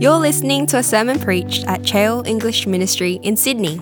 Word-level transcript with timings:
You're 0.00 0.16
listening 0.16 0.64
to 0.68 0.78
a 0.78 0.82
sermon 0.82 1.18
preached 1.18 1.66
at 1.66 1.84
Cheil 1.84 2.22
English 2.24 2.66
Ministry 2.66 3.20
in 3.22 3.36
Sydney. 3.36 3.78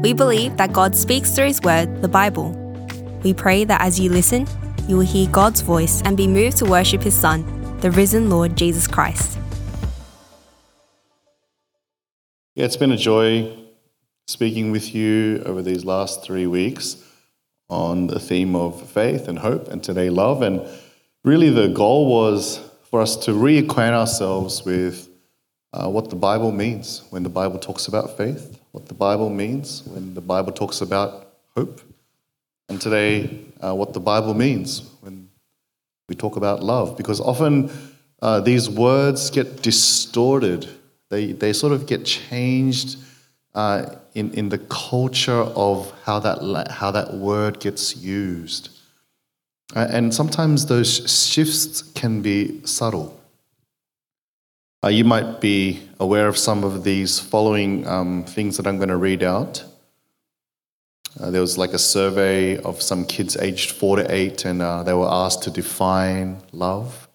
We 0.00 0.14
believe 0.14 0.56
that 0.56 0.72
God 0.72 0.96
speaks 0.96 1.32
through 1.32 1.48
His 1.48 1.60
Word, 1.60 2.00
the 2.00 2.08
Bible. 2.08 2.52
We 3.22 3.34
pray 3.34 3.64
that 3.64 3.82
as 3.82 4.00
you 4.00 4.08
listen, 4.08 4.46
you 4.88 4.96
will 4.96 5.04
hear 5.04 5.28
God's 5.28 5.60
voice 5.60 6.00
and 6.06 6.16
be 6.16 6.26
moved 6.26 6.56
to 6.56 6.64
worship 6.64 7.02
His 7.02 7.14
Son, 7.14 7.44
the 7.80 7.90
risen 7.90 8.30
Lord 8.30 8.56
Jesus 8.56 8.86
Christ. 8.86 9.38
Yeah, 12.54 12.64
it's 12.64 12.78
been 12.78 12.92
a 12.92 12.96
joy 12.96 13.54
speaking 14.26 14.70
with 14.70 14.94
you 14.94 15.42
over 15.44 15.60
these 15.60 15.84
last 15.84 16.24
three 16.24 16.46
weeks 16.46 16.96
on 17.68 18.06
the 18.06 18.18
theme 18.18 18.56
of 18.56 18.88
faith 18.88 19.28
and 19.28 19.40
hope, 19.40 19.68
and 19.68 19.84
today 19.84 20.08
love. 20.08 20.40
And 20.40 20.66
really, 21.22 21.50
the 21.50 21.68
goal 21.68 22.08
was 22.08 22.66
for 22.84 23.02
us 23.02 23.14
to 23.26 23.32
reacquaint 23.32 23.92
ourselves 23.92 24.64
with 24.64 25.10
uh, 25.74 25.88
what 25.88 26.08
the 26.08 26.16
Bible 26.16 26.52
means 26.52 27.02
when 27.10 27.22
the 27.22 27.28
Bible 27.28 27.58
talks 27.58 27.88
about 27.88 28.16
faith, 28.16 28.60
what 28.72 28.86
the 28.86 28.94
Bible 28.94 29.28
means 29.28 29.82
when 29.86 30.14
the 30.14 30.20
Bible 30.20 30.52
talks 30.52 30.80
about 30.80 31.34
hope, 31.56 31.80
and 32.68 32.80
today, 32.80 33.40
uh, 33.60 33.74
what 33.74 33.92
the 33.92 34.00
Bible 34.00 34.34
means 34.34 34.88
when 35.00 35.28
we 36.08 36.14
talk 36.14 36.36
about 36.36 36.62
love. 36.62 36.96
Because 36.96 37.20
often 37.20 37.70
uh, 38.22 38.40
these 38.40 38.70
words 38.70 39.30
get 39.30 39.62
distorted, 39.62 40.68
they, 41.10 41.32
they 41.32 41.52
sort 41.52 41.72
of 41.72 41.86
get 41.86 42.04
changed. 42.04 42.96
Uh, 43.54 43.94
in, 44.14 44.32
in 44.34 44.48
the 44.48 44.58
culture 44.58 45.32
of 45.32 45.92
how 46.04 46.18
that, 46.20 46.68
how 46.70 46.90
that 46.90 47.14
word 47.14 47.60
gets 47.60 47.96
used. 47.96 48.68
And 49.74 50.14
sometimes 50.14 50.66
those 50.66 51.28
shifts 51.30 51.82
can 51.82 52.22
be 52.22 52.64
subtle. 52.64 53.20
Uh, 54.84 54.88
you 54.88 55.02
might 55.02 55.40
be 55.40 55.80
aware 55.98 56.28
of 56.28 56.36
some 56.36 56.62
of 56.62 56.84
these 56.84 57.18
following 57.18 57.86
um, 57.86 58.22
things 58.24 58.58
that 58.58 58.66
I'm 58.66 58.76
going 58.76 58.90
to 58.90 58.98
read 58.98 59.22
out. 59.22 59.64
Uh, 61.18 61.30
there 61.30 61.40
was 61.40 61.56
like 61.56 61.72
a 61.72 61.78
survey 61.78 62.58
of 62.58 62.82
some 62.82 63.06
kids 63.06 63.34
aged 63.38 63.70
four 63.70 63.96
to 63.96 64.14
eight, 64.14 64.44
and 64.44 64.60
uh, 64.60 64.82
they 64.82 64.92
were 64.92 65.08
asked 65.08 65.42
to 65.44 65.50
define 65.50 66.42
love. 66.52 67.08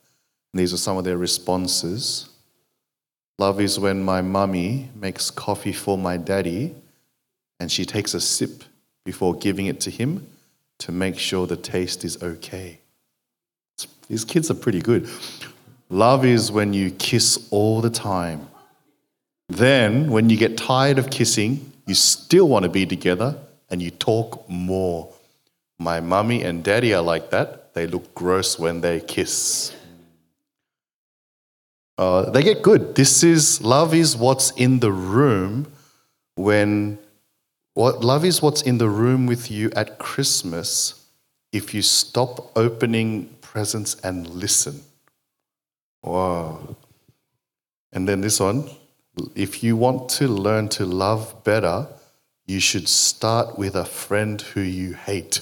And 0.52 0.60
these 0.60 0.74
are 0.74 0.78
some 0.78 0.98
of 0.98 1.04
their 1.04 1.18
responses. 1.18 2.30
Love 3.38 3.62
is 3.62 3.78
when 3.78 4.04
my 4.04 4.24
mummy 4.24 4.90
makes 4.96 5.30
coffee 5.30 5.74
for 5.74 5.96
my 5.96 6.18
daddy, 6.18 6.74
and 7.60 7.72
she 7.72 7.86
takes 7.86 8.16
a 8.16 8.22
sip 8.22 8.64
before 9.06 9.36
giving 9.36 9.68
it 9.68 9.80
to 9.82 9.92
him 9.92 10.26
to 10.80 10.92
make 10.92 11.20
sure 11.20 11.46
the 11.46 11.56
taste 11.56 12.04
is 12.04 12.24
okay. 12.24 12.80
These 14.08 14.26
kids 14.26 14.50
are 14.50 14.56
pretty 14.56 14.82
good. 14.82 15.08
Love 15.90 16.24
is 16.24 16.52
when 16.52 16.74
you 16.74 16.92
kiss 16.92 17.48
all 17.50 17.82
the 17.82 17.90
time. 17.90 18.48
Then, 19.48 20.12
when 20.12 20.30
you 20.30 20.38
get 20.38 20.58
tired 20.58 21.00
of 21.00 21.10
kissing, 21.10 21.72
you 21.88 21.96
still 21.96 22.48
want 22.48 22.64
to 22.64 22.70
be 22.70 22.86
together 22.86 23.36
and 23.72 23.82
you 23.82 23.90
talk 23.90 24.48
more. 24.48 25.12
My 25.80 26.00
mummy 26.00 26.44
and 26.44 26.64
daddy 26.64 26.94
are 26.94 27.02
like 27.02 27.32
that. 27.32 27.74
They 27.74 27.88
look 27.88 28.14
gross 28.14 28.60
when 28.60 28.82
they 28.82 29.00
kiss. 29.00 29.76
Uh, 31.98 32.30
they 32.30 32.44
get 32.44 32.62
good. 32.62 32.96
This 32.96 33.24
is 33.24 33.62
love 33.62 33.94
is 33.94 34.16
what's 34.16 34.52
in 34.52 34.80
the 34.80 34.92
room 34.92 35.72
when 36.36 37.00
what 37.74 38.04
love 38.04 38.24
is 38.24 38.42
what's 38.42 38.62
in 38.62 38.78
the 38.78 38.88
room 38.88 39.26
with 39.26 39.50
you 39.50 39.72
at 39.76 40.00
Christmas 40.00 41.06
if 41.52 41.74
you 41.74 41.82
stop 41.82 42.56
opening 42.56 43.26
presents 43.42 43.96
and 44.04 44.28
listen. 44.28 44.82
Wow. 46.04 46.76
And 47.92 48.08
then 48.08 48.22
this 48.22 48.40
one, 48.40 48.70
if 49.36 49.64
you 49.64 49.76
want 49.76 50.10
to 50.10 50.28
learn 50.28 50.70
to 50.70 50.86
love 50.86 51.44
better, 51.44 51.88
you 52.46 52.60
should 52.60 52.88
start 52.88 53.58
with 53.58 53.76
a 53.76 53.86
friend 53.86 54.42
who 54.42 54.62
you 54.62 54.94
hate. 54.94 55.42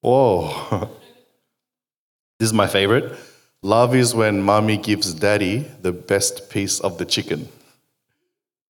Whoa. 0.00 0.48
this 2.38 2.48
is 2.48 2.52
my 2.52 2.66
favorite. 2.66 3.16
Love 3.62 3.94
is 3.94 4.14
when 4.14 4.42
mommy 4.42 4.76
gives 4.76 5.12
daddy 5.12 5.66
the 5.82 5.92
best 5.92 6.50
piece 6.50 6.80
of 6.80 6.98
the 6.98 7.04
chicken. 7.04 7.48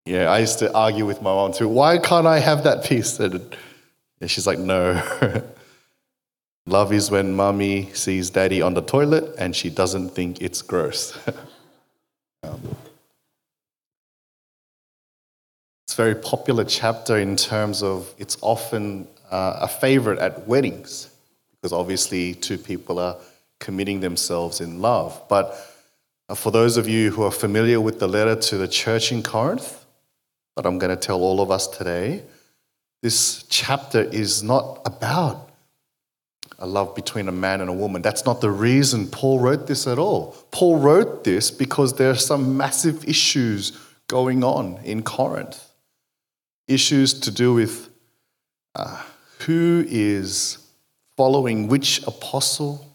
Yeah, 0.05 0.31
I 0.31 0.41
used 0.41 0.59
to 0.61 0.75
argue 0.75 1.07
with 1.07 1.23
my 1.23 1.33
mom 1.33 1.53
too. 1.53 1.69
Why 1.69 1.99
can't 1.99 2.27
I 2.27 2.41
have 2.41 2.65
that 2.65 2.85
piece? 2.85 3.21
And 3.21 3.57
she's 4.27 4.47
like, 4.47 4.59
no. 4.59 5.01
Love 6.67 6.93
is 6.93 7.11
when 7.11 7.35
mommy 7.35 7.91
sees 7.95 8.31
daddy 8.31 8.61
on 8.63 8.75
the 8.75 8.83
toilet 8.83 9.35
and 9.39 9.57
she 9.57 9.71
doesn't 9.71 10.11
think 10.11 10.41
it's 10.41 10.63
gross. 10.63 11.19
um, 12.43 12.61
it's 15.85 15.95
a 15.95 15.97
very 15.97 16.15
popular 16.15 16.65
chapter 16.65 17.19
in 17.19 17.35
terms 17.35 17.83
of 17.83 18.15
it's 18.19 18.37
often 18.41 19.09
uh, 19.31 19.59
a 19.63 19.69
favorite 19.69 20.19
at 20.19 20.47
weddings 20.47 21.11
because 21.51 21.73
obviously 21.73 22.35
two 22.35 22.59
people 22.59 22.99
are 22.99 23.17
committing 23.59 24.01
themselves 24.01 24.61
in 24.61 24.81
love. 24.81 25.21
But 25.29 25.59
uh, 26.29 26.35
for 26.35 26.51
those 26.51 26.77
of 26.77 26.89
you 26.89 27.11
who 27.11 27.23
are 27.23 27.33
familiar 27.33 27.81
with 27.81 27.99
the 27.99 28.09
letter 28.09 28.37
to 28.37 28.59
the 28.59 28.69
church 28.69 29.13
in 29.13 29.23
Corinth, 29.23 29.85
but 30.55 30.67
I'm 30.67 30.79
going 30.79 30.95
to 30.95 31.01
tell 31.01 31.23
all 31.23 31.41
of 31.41 31.51
us 31.51 31.67
today 31.67 32.23
this 33.03 33.45
chapter 33.49 34.03
is 34.03 34.43
not 34.43 34.83
about 34.85 35.50
a 36.61 36.67
love 36.67 36.95
between 36.95 37.27
a 37.27 37.33
man 37.33 37.63
and 37.63 37.71
a 37.71 37.73
woman. 37.73 38.03
That's 38.03 38.27
not 38.27 38.41
the 38.41 38.51
reason 38.51 39.07
Paul 39.09 39.41
wrote 39.41 39.67
this 39.67 39.87
at 39.87 39.99
all. 39.99 40.37
Paul 40.51 40.79
wrote 40.79 41.25
this 41.25 41.51
because 41.51 41.95
there 41.95 42.11
are 42.11 42.15
some 42.15 42.57
massive 42.57 43.09
issues 43.09 43.73
going 44.09 44.45
on 44.45 44.79
in 44.85 45.03
Corinth. 45.03 45.71
Issues 46.69 47.15
to 47.21 47.31
do 47.31 47.55
with 47.55 47.89
uh, 48.75 49.03
who 49.41 49.85
is 49.89 50.59
following 51.17 51.69
which 51.69 52.03
apostle, 52.07 52.87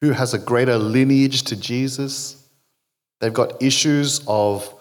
who 0.00 0.10
has 0.10 0.34
a 0.34 0.38
greater 0.38 0.76
lineage 0.76 1.42
to 1.44 1.56
Jesus. 1.56 2.46
They've 3.20 3.32
got 3.32 3.62
issues 3.62 4.20
of 4.26 4.72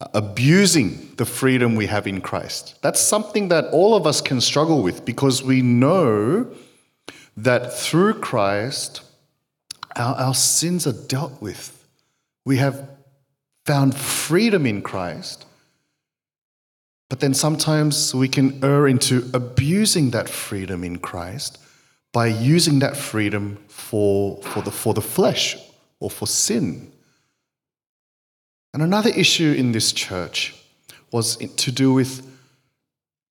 abusing 0.00 1.14
the 1.16 1.24
freedom 1.24 1.76
we 1.76 1.86
have 1.86 2.06
in 2.06 2.20
Christ. 2.20 2.80
That's 2.82 3.00
something 3.00 3.48
that 3.48 3.66
all 3.66 3.94
of 3.94 4.06
us 4.06 4.20
can 4.20 4.40
struggle 4.40 4.82
with 4.82 5.04
because 5.04 5.42
we 5.42 5.62
know 5.62 6.52
that 7.36 7.72
through 7.72 8.14
Christ, 8.14 9.02
our, 9.96 10.14
our 10.16 10.34
sins 10.34 10.86
are 10.86 10.92
dealt 10.92 11.40
with. 11.40 11.86
We 12.44 12.58
have 12.58 12.88
found 13.64 13.94
freedom 13.96 14.66
in 14.66 14.82
Christ. 14.82 15.46
But 17.08 17.20
then 17.20 17.34
sometimes 17.34 18.14
we 18.14 18.28
can 18.28 18.62
err 18.64 18.86
into 18.88 19.30
abusing 19.32 20.10
that 20.10 20.28
freedom 20.28 20.82
in 20.82 20.98
Christ 20.98 21.58
by 22.12 22.26
using 22.26 22.78
that 22.80 22.96
freedom 22.96 23.58
for, 23.68 24.42
for, 24.42 24.62
the, 24.62 24.70
for 24.70 24.94
the 24.94 25.02
flesh 25.02 25.56
or 26.00 26.10
for 26.10 26.26
sin. 26.26 26.90
And 28.74 28.82
another 28.82 29.10
issue 29.10 29.54
in 29.56 29.70
this 29.70 29.92
church 29.92 30.52
was 31.12 31.36
to 31.36 31.70
do 31.70 31.92
with 31.92 32.28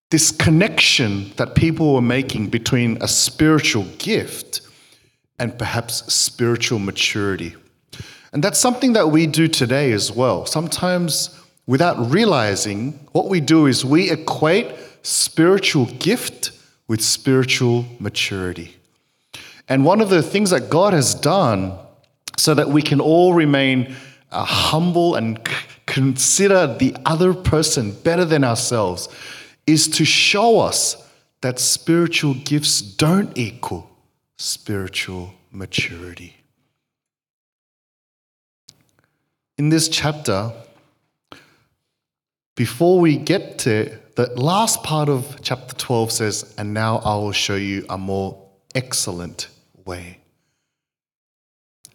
this 0.10 0.32
connection 0.32 1.34
that 1.36 1.54
people 1.54 1.94
were 1.94 2.02
making 2.02 2.48
between 2.48 2.98
a 3.02 3.10
spiritual 3.10 3.84
gift 3.98 4.62
and 5.38 5.60
perhaps 5.60 6.14
spiritual 6.14 6.80
maturity. 6.80 7.56
And 8.32 8.42
that's 8.42 8.58
something 8.58 8.94
that 8.94 9.10
we 9.10 9.28
do 9.28 9.50
today 9.50 9.92
as 9.92 10.14
well. 10.14 10.46
Sometimes, 10.46 11.38
without 11.68 12.10
realizing, 12.10 12.94
what 13.12 13.28
we 13.28 13.42
do 13.42 13.66
is 13.66 13.84
we 13.84 14.12
equate 14.12 14.74
spiritual 15.02 15.88
gift 15.88 16.52
with 16.88 17.02
spiritual 17.02 17.86
maturity. 18.00 18.78
And 19.68 19.84
one 19.84 20.00
of 20.00 20.10
the 20.10 20.24
things 20.24 20.52
that 20.52 20.70
God 20.70 20.94
has 20.94 21.14
done 21.14 21.78
so 22.38 22.54
that 22.54 22.70
we 22.70 22.82
can 22.82 23.02
all 23.02 23.34
remain 23.34 23.96
uh, 24.34 24.44
humble 24.44 25.16
and 25.16 25.40
c- 25.48 25.54
consider 25.86 26.68
the 26.68 26.96
other 27.06 27.34
person 27.34 27.92
better 27.92 28.26
than 28.26 28.44
ourselves 28.44 29.10
is 29.66 29.88
to 29.88 30.06
show 30.06 30.60
us 30.60 30.98
that 31.42 31.60
spiritual 31.60 32.34
gifts 32.34 32.82
don't 32.82 33.38
equal 33.38 33.90
spiritual 34.38 35.34
maturity. 35.52 36.36
In 39.58 39.70
this 39.70 39.88
chapter, 39.88 40.52
before 42.56 43.00
we 43.00 43.18
get 43.18 43.60
to 43.60 43.98
the 44.16 44.32
last 44.36 44.84
part 44.84 45.10
of 45.10 45.38
chapter 45.42 45.76
12 45.76 46.12
says, 46.12 46.56
And 46.58 46.74
now 46.74 46.98
I 46.98 47.16
will 47.16 47.32
show 47.32 47.56
you 47.56 47.86
a 47.90 47.98
more 47.98 48.40
excellent 48.76 49.48
way. 49.86 50.20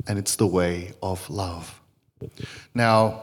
And 0.07 0.19
it's 0.19 0.37
the 0.37 0.47
way 0.47 0.93
of 1.03 1.29
love. 1.31 1.78
Now, 2.75 3.23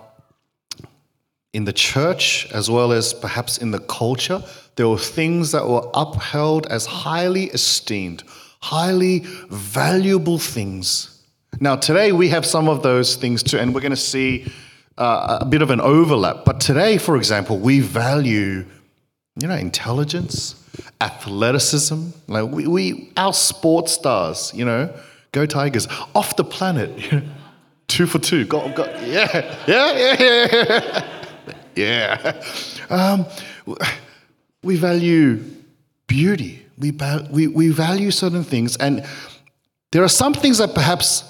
in 1.54 1.64
the 1.64 1.74
church, 1.74 2.52
as 2.54 2.70
well 2.70 2.92
as 2.92 3.14
perhaps 3.14 3.58
in 3.58 3.72
the 3.72 3.80
culture, 3.80 4.44
there 4.76 4.90
were 4.90 4.98
things 4.98 5.52
that 5.54 5.68
were 5.68 5.90
upheld 5.94 6.68
as 6.68 6.86
highly 6.86 7.46
esteemed, 7.46 8.24
highly 8.62 9.20
valuable 9.50 10.38
things. 10.38 11.22
Now, 11.62 11.78
today 11.78 12.12
we 12.12 12.28
have 12.30 12.46
some 12.46 12.68
of 12.68 12.84
those 12.84 13.16
things 13.16 13.42
too, 13.42 13.58
and 13.58 13.74
we're 13.74 13.82
going 13.82 13.92
to 13.92 13.96
see 13.96 14.52
uh, 14.98 15.40
a 15.42 15.46
bit 15.46 15.62
of 15.62 15.72
an 15.72 15.80
overlap. 15.80 16.44
But 16.46 16.60
today, 16.60 16.98
for 16.98 17.16
example, 17.16 17.58
we 17.58 17.80
value, 17.80 18.66
you 19.42 19.48
know, 19.48 19.56
intelligence, 19.56 20.62
athleticism. 21.00 22.10
Like 22.28 22.52
we, 22.52 22.68
we 22.68 23.12
our 23.16 23.34
sports 23.34 23.94
stars, 23.94 24.52
you 24.54 24.66
know, 24.66 24.94
go 25.32 25.46
Tigers, 25.46 25.88
off 26.14 26.36
the 26.36 26.44
planet. 26.44 26.92
two 27.96 28.06
for 28.06 28.20
two. 28.20 28.46
Yeah, 28.50 29.64
yeah, 29.68 29.98
yeah, 29.98 31.06
yeah. 31.76 31.76
yeah. 31.76 32.42
Um, 32.90 33.26
we 34.64 34.76
value 34.76 35.44
beauty. 36.08 36.66
We, 36.78 36.92
we, 37.32 37.48
we 37.48 37.70
value 37.70 38.12
certain 38.12 38.44
things. 38.44 38.76
And 38.78 39.06
there 39.92 40.04
are 40.04 40.10
some 40.10 40.34
things 40.34 40.58
that 40.58 40.76
perhaps 40.76 41.24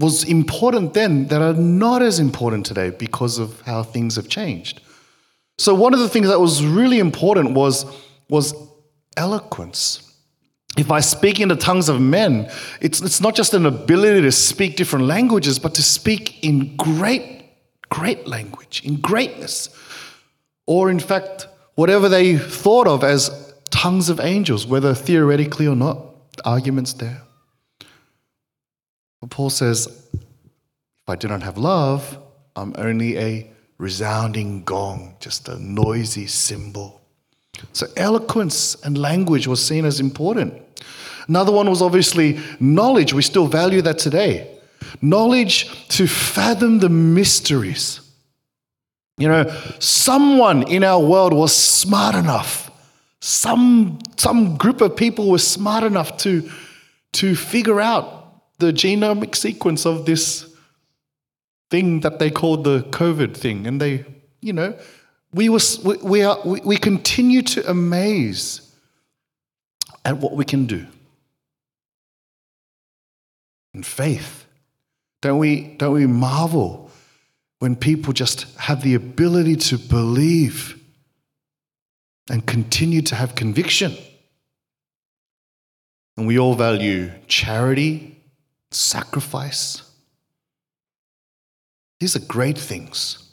was 0.00 0.24
important 0.24 0.94
then 0.94 1.28
that 1.28 1.40
are 1.40 1.54
not 1.54 2.02
as 2.02 2.18
important 2.18 2.66
today 2.66 2.90
because 2.90 3.38
of 3.38 3.60
how 3.60 3.84
things 3.84 4.16
have 4.16 4.28
changed. 4.28 4.80
So 5.58 5.74
one 5.74 5.94
of 5.94 6.00
the 6.00 6.08
things 6.08 6.26
that 6.26 6.40
was 6.40 6.64
really 6.64 6.98
important 6.98 7.52
was, 7.52 7.86
was 8.28 8.52
eloquence. 9.16 10.05
If 10.76 10.90
I 10.90 11.00
speak 11.00 11.40
in 11.40 11.48
the 11.48 11.56
tongues 11.56 11.88
of 11.88 12.00
men, 12.00 12.50
it's, 12.80 13.00
it's 13.00 13.20
not 13.20 13.34
just 13.34 13.54
an 13.54 13.64
ability 13.64 14.20
to 14.22 14.32
speak 14.32 14.76
different 14.76 15.06
languages, 15.06 15.58
but 15.58 15.74
to 15.74 15.82
speak 15.82 16.44
in 16.44 16.76
great, 16.76 17.44
great 17.88 18.26
language, 18.26 18.82
in 18.84 18.96
greatness. 19.00 19.70
Or, 20.66 20.90
in 20.90 21.00
fact, 21.00 21.48
whatever 21.76 22.08
they 22.08 22.36
thought 22.36 22.86
of 22.86 23.02
as 23.04 23.54
tongues 23.70 24.08
of 24.08 24.20
angels, 24.20 24.66
whether 24.66 24.94
theoretically 24.94 25.66
or 25.66 25.76
not, 25.76 25.98
arguments 26.44 26.92
there. 26.94 27.22
But 29.20 29.30
Paul 29.30 29.50
says, 29.50 29.86
if 30.12 31.08
I 31.08 31.16
do 31.16 31.28
not 31.28 31.42
have 31.42 31.56
love, 31.56 32.18
I'm 32.54 32.74
only 32.76 33.18
a 33.18 33.50
resounding 33.78 34.64
gong, 34.64 35.16
just 35.20 35.48
a 35.48 35.58
noisy 35.58 36.26
cymbal. 36.26 37.00
So 37.72 37.86
eloquence 37.96 38.76
and 38.84 38.98
language 38.98 39.46
was 39.46 39.64
seen 39.64 39.84
as 39.84 40.00
important. 40.00 40.54
Another 41.28 41.52
one 41.52 41.68
was 41.68 41.82
obviously 41.82 42.38
knowledge. 42.60 43.12
We 43.12 43.22
still 43.22 43.46
value 43.46 43.82
that 43.82 43.98
today. 43.98 44.58
Knowledge 45.02 45.88
to 45.88 46.06
fathom 46.06 46.78
the 46.78 46.88
mysteries. 46.88 48.00
You 49.18 49.28
know, 49.28 49.44
someone 49.78 50.64
in 50.64 50.84
our 50.84 51.00
world 51.00 51.32
was 51.32 51.54
smart 51.54 52.14
enough. 52.14 52.70
Some, 53.20 53.98
some 54.16 54.56
group 54.56 54.80
of 54.80 54.94
people 54.94 55.30
were 55.30 55.38
smart 55.38 55.84
enough 55.84 56.18
to, 56.18 56.48
to 57.14 57.34
figure 57.34 57.80
out 57.80 58.58
the 58.58 58.72
genomic 58.72 59.34
sequence 59.34 59.86
of 59.86 60.06
this 60.06 60.54
thing 61.70 62.00
that 62.00 62.18
they 62.18 62.30
called 62.30 62.64
the 62.64 62.80
COVID 62.90 63.36
thing. 63.36 63.66
And 63.66 63.80
they, 63.80 64.04
you 64.40 64.52
know, 64.52 64.78
we, 65.36 65.50
was, 65.50 65.78
we, 65.84 65.96
we, 65.98 66.22
are, 66.22 66.38
we, 66.46 66.60
we 66.64 66.76
continue 66.78 67.42
to 67.42 67.70
amaze 67.70 68.74
at 70.02 70.16
what 70.16 70.32
we 70.32 70.46
can 70.46 70.64
do. 70.64 70.86
And 73.74 73.84
faith. 73.84 74.46
Don't 75.20 75.38
we, 75.38 75.74
don't 75.76 75.92
we 75.92 76.06
marvel 76.06 76.90
when 77.58 77.76
people 77.76 78.14
just 78.14 78.56
have 78.56 78.82
the 78.82 78.94
ability 78.94 79.56
to 79.56 79.76
believe 79.76 80.82
and 82.30 82.46
continue 82.46 83.02
to 83.02 83.14
have 83.14 83.34
conviction? 83.34 83.94
And 86.16 86.26
we 86.26 86.38
all 86.38 86.54
value 86.54 87.12
charity, 87.28 88.16
sacrifice. 88.70 89.82
These 92.00 92.16
are 92.16 92.20
great 92.20 92.56
things. 92.56 93.25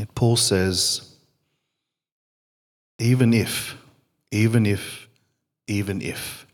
Yet 0.00 0.14
Paul 0.14 0.36
says, 0.36 1.14
even 2.98 3.34
if, 3.34 3.76
even 4.30 4.64
if, 4.64 5.06
even 5.66 6.00
if. 6.00 6.46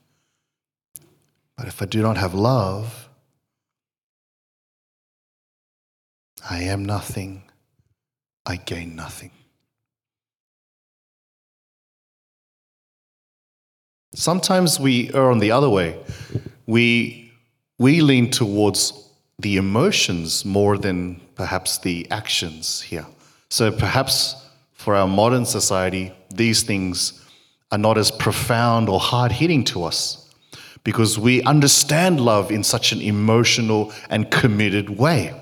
But 1.56 1.68
if 1.68 1.80
I 1.80 1.84
do 1.84 2.02
not 2.02 2.16
have 2.16 2.34
love, 2.34 3.08
I 6.50 6.62
am 6.64 6.84
nothing, 6.84 7.44
I 8.44 8.56
gain 8.56 8.96
nothing. 8.96 9.30
Sometimes 14.12 14.80
we 14.80 15.14
err 15.14 15.30
on 15.30 15.38
the 15.38 15.52
other 15.52 15.70
way. 15.70 16.00
We, 16.66 17.32
we 17.78 18.00
lean 18.00 18.32
towards 18.32 19.08
the 19.38 19.56
emotions 19.56 20.44
more 20.44 20.76
than 20.76 21.20
perhaps 21.36 21.78
the 21.78 22.10
actions 22.10 22.82
here. 22.82 23.06
So 23.48 23.70
perhaps 23.70 24.34
for 24.72 24.94
our 24.94 25.06
modern 25.06 25.44
society, 25.44 26.12
these 26.34 26.62
things 26.62 27.24
are 27.70 27.78
not 27.78 27.98
as 27.98 28.10
profound 28.10 28.88
or 28.88 29.00
hard 29.00 29.32
hitting 29.32 29.64
to 29.64 29.84
us 29.84 30.22
because 30.84 31.18
we 31.18 31.42
understand 31.42 32.20
love 32.20 32.50
in 32.52 32.62
such 32.62 32.92
an 32.92 33.00
emotional 33.00 33.92
and 34.08 34.30
committed 34.30 34.90
way. 34.90 35.34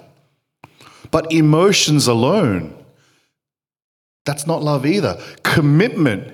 But 1.11 1.31
emotions 1.33 2.07
alone, 2.07 2.75
that's 4.25 4.47
not 4.47 4.63
love 4.63 4.87
either. 4.87 5.21
Commitment 5.43 6.33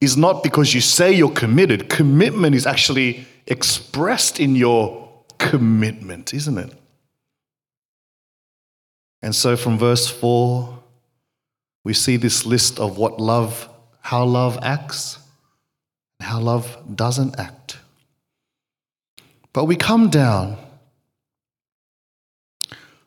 is 0.00 0.16
not 0.16 0.44
because 0.44 0.72
you 0.72 0.80
say 0.80 1.12
you're 1.12 1.32
committed, 1.32 1.88
commitment 1.88 2.54
is 2.54 2.66
actually 2.66 3.26
expressed 3.46 4.38
in 4.38 4.54
your 4.54 5.08
commitment, 5.38 6.32
isn't 6.32 6.58
it? 6.58 6.72
And 9.20 9.34
so 9.34 9.56
from 9.56 9.78
verse 9.78 10.08
4, 10.08 10.78
we 11.88 11.94
see 11.94 12.18
this 12.18 12.44
list 12.44 12.78
of 12.78 12.98
what 12.98 13.18
love, 13.18 13.66
how 14.02 14.22
love 14.22 14.58
acts, 14.60 15.18
and 16.20 16.28
how 16.28 16.38
love 16.38 16.76
doesn't 16.94 17.40
act. 17.40 17.78
But 19.54 19.64
we 19.64 19.74
come 19.74 20.10
down, 20.10 20.58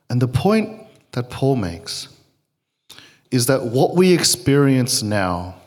and 0.10 0.20
the 0.20 0.28
point 0.28 0.80
that 1.12 1.30
Paul 1.30 1.58
makes 1.58 2.08
is 3.30 3.46
that 3.46 3.62
what 3.62 3.96
we 3.96 4.14
experience 4.14 5.04
now 5.04 5.58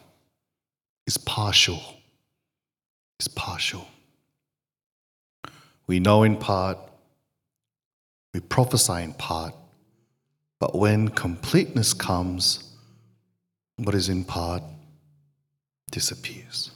is 1.06 1.16
partial. 1.16 1.80
Is 3.20 3.28
partial. 3.28 3.86
We 5.86 6.00
know 6.00 6.24
in 6.24 6.36
part, 6.36 6.78
we 8.32 8.40
prophesy 8.40 9.04
in 9.04 9.12
part, 9.12 9.54
but 10.58 10.74
when 10.74 11.10
completeness 11.10 11.94
comes, 11.94 12.72
what 13.76 13.94
is 13.94 14.08
in 14.08 14.24
part 14.24 14.62
disappears. 15.90 16.70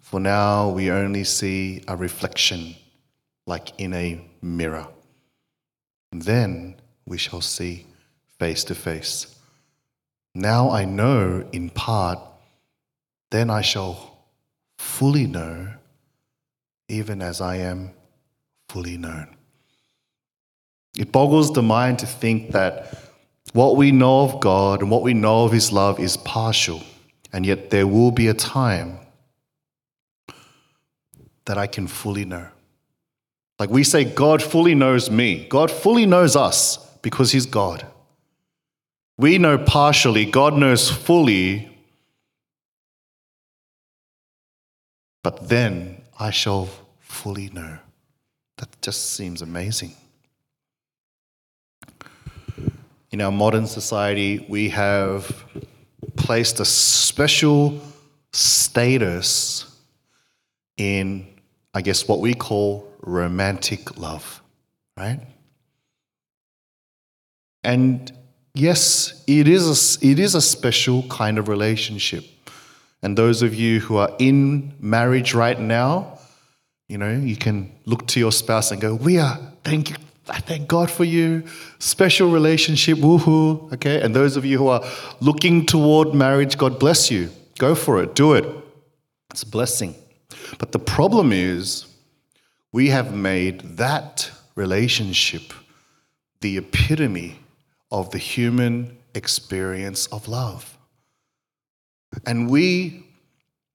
For 0.00 0.20
now, 0.20 0.70
we 0.70 0.90
only 0.90 1.24
see 1.24 1.82
a 1.86 1.96
reflection 1.96 2.74
like 3.46 3.78
in 3.78 3.92
a 3.94 4.20
mirror. 4.40 4.86
And 6.12 6.22
then 6.22 6.76
we 7.06 7.18
shall 7.18 7.40
see 7.40 7.86
face 8.38 8.64
to 8.64 8.74
face. 8.74 9.34
Now 10.34 10.70
I 10.70 10.84
know 10.84 11.46
in 11.52 11.70
part, 11.70 12.20
then 13.30 13.50
I 13.50 13.60
shall 13.60 14.18
fully 14.78 15.26
know, 15.26 15.68
even 16.88 17.20
as 17.20 17.40
I 17.40 17.56
am 17.56 17.90
fully 18.68 18.96
known. 18.96 19.34
It 20.96 21.12
boggles 21.12 21.52
the 21.52 21.62
mind 21.62 21.98
to 21.98 22.06
think 22.06 22.52
that 22.52 23.07
what 23.52 23.76
we 23.76 23.92
know 23.92 24.22
of 24.22 24.40
God 24.40 24.82
and 24.82 24.90
what 24.90 25.02
we 25.02 25.14
know 25.14 25.44
of 25.44 25.52
His 25.52 25.72
love 25.72 25.98
is 26.00 26.16
partial, 26.16 26.82
and 27.32 27.46
yet 27.46 27.70
there 27.70 27.86
will 27.86 28.10
be 28.10 28.28
a 28.28 28.34
time 28.34 28.98
that 31.44 31.58
I 31.58 31.66
can 31.66 31.86
fully 31.86 32.24
know. 32.24 32.48
Like 33.58 33.70
we 33.70 33.82
say, 33.82 34.04
God 34.04 34.42
fully 34.42 34.74
knows 34.74 35.10
me, 35.10 35.46
God 35.48 35.70
fully 35.70 36.06
knows 36.06 36.36
us 36.36 36.76
because 37.02 37.32
He's 37.32 37.46
God. 37.46 37.86
We 39.16 39.38
know 39.38 39.58
partially, 39.58 40.26
God 40.26 40.54
knows 40.54 40.90
fully, 40.90 41.76
but 45.24 45.48
then 45.48 46.02
I 46.18 46.30
shall 46.30 46.68
fully 47.00 47.48
know. 47.48 47.78
That 48.58 48.68
just 48.80 49.12
seems 49.12 49.42
amazing. 49.42 49.94
In 53.18 53.22
our 53.22 53.32
modern 53.32 53.66
society, 53.66 54.46
we 54.48 54.68
have 54.68 55.44
placed 56.14 56.60
a 56.60 56.64
special 56.64 57.80
status 58.32 59.76
in, 60.76 61.26
I 61.74 61.82
guess, 61.82 62.06
what 62.06 62.20
we 62.20 62.34
call 62.34 62.88
romantic 63.00 63.98
love, 63.98 64.40
right? 64.96 65.18
And 67.64 68.12
yes, 68.54 69.24
it 69.26 69.48
is, 69.48 70.00
a, 70.00 70.06
it 70.06 70.20
is 70.20 70.36
a 70.36 70.40
special 70.40 71.02
kind 71.08 71.38
of 71.38 71.48
relationship. 71.48 72.24
And 73.02 73.18
those 73.18 73.42
of 73.42 73.52
you 73.52 73.80
who 73.80 73.96
are 73.96 74.14
in 74.20 74.74
marriage 74.78 75.34
right 75.34 75.58
now, 75.58 76.20
You 76.88 76.98
know, 76.98 77.10
you 77.10 77.36
can 77.36 77.72
look 77.84 78.06
to 78.06 78.20
your 78.20 78.32
spouse 78.32 78.70
and 78.70 78.80
go, 78.80 78.94
We 78.94 79.18
are, 79.18 79.38
thank 79.62 79.90
you, 79.90 79.96
I 80.28 80.40
thank 80.40 80.68
God 80.68 80.90
for 80.90 81.04
you. 81.04 81.44
Special 81.78 82.30
relationship, 82.30 82.98
woohoo. 82.98 83.72
Okay. 83.72 84.00
And 84.00 84.14
those 84.14 84.36
of 84.36 84.44
you 84.44 84.58
who 84.58 84.68
are 84.68 84.84
looking 85.20 85.66
toward 85.66 86.14
marriage, 86.14 86.58
God 86.58 86.78
bless 86.78 87.10
you. 87.10 87.30
Go 87.58 87.74
for 87.74 88.02
it, 88.02 88.14
do 88.14 88.34
it. 88.34 88.44
It's 89.30 89.42
a 89.42 89.46
blessing. 89.46 89.94
But 90.58 90.72
the 90.72 90.78
problem 90.78 91.32
is, 91.32 91.86
we 92.72 92.88
have 92.88 93.14
made 93.14 93.60
that 93.78 94.30
relationship 94.54 95.52
the 96.40 96.58
epitome 96.58 97.40
of 97.90 98.10
the 98.10 98.18
human 98.18 98.96
experience 99.14 100.06
of 100.08 100.28
love. 100.28 100.78
And 102.26 102.48
we, 102.48 103.04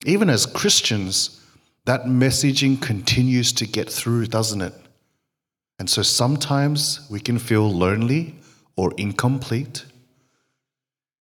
even 0.05 0.29
as 0.29 0.45
Christians, 0.45 1.41
that 1.85 2.03
messaging 2.03 2.81
continues 2.81 3.51
to 3.53 3.67
get 3.67 3.89
through, 3.89 4.27
doesn't 4.27 4.61
it? 4.61 4.73
And 5.79 5.89
so 5.89 6.01
sometimes 6.01 7.07
we 7.09 7.19
can 7.19 7.39
feel 7.39 7.69
lonely 7.69 8.35
or 8.75 8.93
incomplete. 8.97 9.85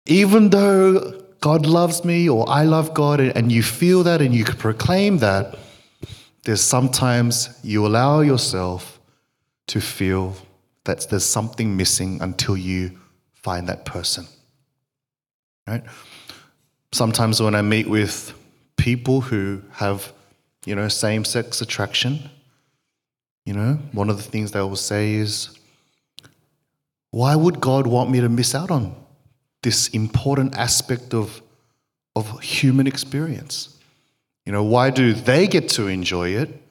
Even 0.06 0.50
though 0.50 1.20
God 1.40 1.66
loves 1.66 2.04
me 2.04 2.28
or 2.28 2.48
I 2.48 2.64
love 2.64 2.94
God, 2.94 3.20
and 3.20 3.50
you 3.52 3.62
feel 3.62 4.02
that 4.04 4.20
and 4.20 4.34
you 4.34 4.44
can 4.44 4.56
proclaim 4.56 5.18
that, 5.18 5.58
there's 6.44 6.62
sometimes 6.62 7.58
you 7.62 7.86
allow 7.86 8.20
yourself 8.20 8.98
to 9.68 9.80
feel 9.80 10.34
that 10.84 11.06
there's 11.10 11.24
something 11.24 11.76
missing 11.76 12.20
until 12.20 12.56
you 12.56 12.98
find 13.34 13.68
that 13.68 13.84
person. 13.84 14.26
Right? 15.66 15.84
Sometimes 16.92 17.40
when 17.40 17.54
I 17.54 17.62
meet 17.62 17.88
with 17.88 18.34
people 18.76 19.20
who 19.20 19.62
have, 19.72 20.12
you 20.64 20.74
know, 20.74 20.88
same 20.88 21.24
sex 21.24 21.60
attraction, 21.60 22.30
you 23.50 23.56
know, 23.56 23.80
one 23.90 24.08
of 24.08 24.16
the 24.16 24.22
things 24.22 24.52
they 24.52 24.60
will 24.60 24.76
say 24.76 25.14
is, 25.14 25.58
why 27.10 27.34
would 27.34 27.60
God 27.60 27.84
want 27.84 28.08
me 28.08 28.20
to 28.20 28.28
miss 28.28 28.54
out 28.54 28.70
on 28.70 28.94
this 29.64 29.88
important 29.88 30.56
aspect 30.56 31.14
of, 31.14 31.42
of 32.14 32.38
human 32.42 32.86
experience? 32.86 33.76
You 34.46 34.52
know, 34.52 34.62
why 34.62 34.90
do 34.90 35.12
they 35.14 35.48
get 35.48 35.68
to 35.70 35.88
enjoy 35.88 36.28
it? 36.28 36.62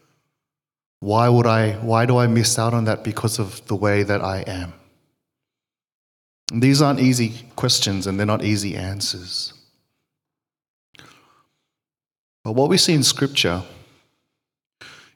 Why 1.01 1.27
would 1.27 1.45
I 1.45 1.74
why 1.74 2.05
do 2.05 2.17
I 2.17 2.27
miss 2.27 2.57
out 2.57 2.74
on 2.74 2.86
that 2.86 3.03
because 3.03 3.39
of 3.39 3.67
the 3.67 3.75
way 3.75 4.03
that 4.03 4.21
I 4.21 4.45
am? 4.48 4.71
And 6.53 6.62
these 6.62 6.81
aren't 6.81 7.01
easy 7.01 7.45
questions 7.57 8.07
and 8.07 8.17
they're 8.17 8.25
not 8.25 8.45
easy 8.45 8.77
answers. 8.77 9.51
But 12.45 12.53
what 12.53 12.69
we 12.69 12.77
see 12.77 12.93
in 12.93 13.03
scripture 13.03 13.63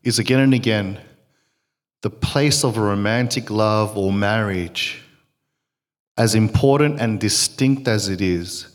is 0.03 0.19
again 0.19 0.41
and 0.41 0.53
again 0.53 0.99
the 2.03 2.09
place 2.09 2.65
of 2.65 2.77
romantic 2.77 3.49
love 3.49 3.97
or 3.97 4.11
marriage, 4.11 5.01
as 6.17 6.35
important 6.35 6.99
and 6.99 7.19
distinct 7.19 7.87
as 7.87 8.09
it 8.09 8.21
is, 8.21 8.67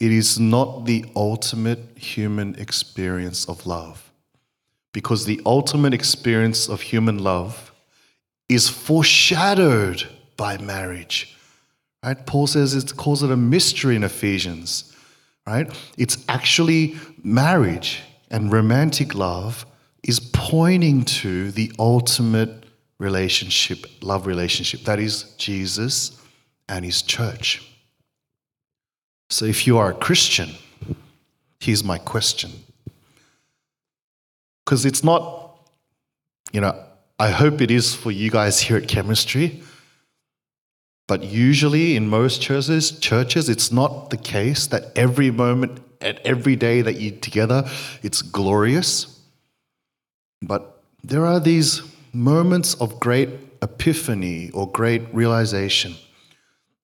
it 0.00 0.10
is 0.10 0.40
not 0.40 0.86
the 0.86 1.04
ultimate 1.14 1.78
human 1.94 2.54
experience 2.54 3.46
of 3.48 3.66
love. 3.66 4.10
Because 4.92 5.26
the 5.26 5.40
ultimate 5.44 5.92
experience 5.92 6.68
of 6.70 6.80
human 6.80 7.18
love 7.18 7.70
is 8.48 8.70
foreshadowed 8.70 10.08
by 10.38 10.56
marriage. 10.56 11.36
Right? 12.02 12.26
Paul 12.26 12.46
says 12.46 12.74
it 12.74 12.96
calls 12.96 13.22
it 13.22 13.30
a 13.30 13.36
mystery 13.36 13.94
in 13.94 14.02
Ephesians. 14.02 14.96
Right? 15.46 15.70
It's 15.98 16.24
actually 16.30 16.96
marriage 17.22 18.00
and 18.30 18.50
romantic 18.50 19.14
love 19.14 19.66
is 20.02 20.18
pointing 20.18 21.04
to 21.04 21.50
the 21.50 21.70
ultimate 21.78 22.59
relationship, 23.00 23.86
love 24.02 24.26
relationship. 24.26 24.82
That 24.82 25.00
is 25.00 25.34
Jesus 25.38 26.20
and 26.68 26.84
his 26.84 27.02
church. 27.02 27.66
So 29.30 29.46
if 29.46 29.66
you 29.66 29.78
are 29.78 29.90
a 29.90 29.94
Christian, 29.94 30.50
here's 31.58 31.82
my 31.82 31.98
question. 31.98 32.50
Because 34.64 34.84
it's 34.84 35.02
not, 35.02 35.56
you 36.52 36.60
know, 36.60 36.78
I 37.18 37.30
hope 37.30 37.60
it 37.60 37.70
is 37.70 37.94
for 37.94 38.10
you 38.10 38.30
guys 38.30 38.60
here 38.60 38.76
at 38.76 38.86
Chemistry, 38.86 39.62
but 41.08 41.24
usually 41.24 41.96
in 41.96 42.06
most 42.06 42.42
churches, 42.42 42.98
churches, 42.98 43.48
it's 43.48 43.72
not 43.72 44.10
the 44.10 44.16
case 44.16 44.66
that 44.68 44.92
every 44.94 45.30
moment 45.30 45.80
and 46.02 46.18
every 46.24 46.54
day 46.54 46.82
that 46.82 47.00
you're 47.00 47.18
together, 47.18 47.64
it's 48.02 48.20
glorious. 48.20 49.20
But 50.42 50.82
there 51.02 51.24
are 51.24 51.40
these 51.40 51.82
moments 52.12 52.74
of 52.74 53.00
great 53.00 53.28
epiphany 53.62 54.50
or 54.50 54.70
great 54.70 55.02
realization. 55.12 55.94